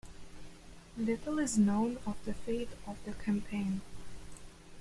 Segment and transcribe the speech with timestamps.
[0.97, 3.81] Little is known of the fate of the campaign.